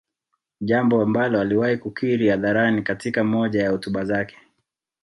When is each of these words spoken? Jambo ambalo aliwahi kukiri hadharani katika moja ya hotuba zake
Jambo 0.61 1.01
ambalo 1.01 1.39
aliwahi 1.41 1.77
kukiri 1.77 2.27
hadharani 2.29 2.81
katika 2.83 3.23
moja 3.23 3.63
ya 3.63 3.69
hotuba 3.69 4.05
zake 4.05 4.37